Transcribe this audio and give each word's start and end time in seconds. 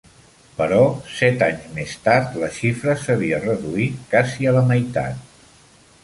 Però 0.59 0.77
set 1.17 1.43
anys 1.47 1.67
més 1.75 1.91
tard 2.07 2.39
la 2.43 2.49
xifra 2.55 2.95
s'havia 3.01 3.41
reduït 3.43 3.99
casi 4.15 4.49
a 4.53 4.55
la 4.57 4.65
meitat. 4.71 5.37